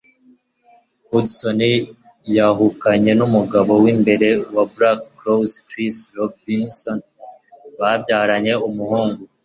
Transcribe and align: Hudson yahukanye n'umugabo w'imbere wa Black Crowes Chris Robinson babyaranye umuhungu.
Hudson 1.09 1.59
yahukanye 2.35 3.11
n'umugabo 3.19 3.71
w'imbere 3.83 4.29
wa 4.55 4.63
Black 4.73 4.99
Crowes 5.17 5.53
Chris 5.67 5.97
Robinson 6.17 6.97
babyaranye 7.79 8.53
umuhungu. 8.69 9.21